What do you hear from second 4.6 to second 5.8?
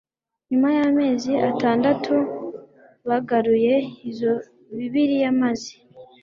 bibiliya maze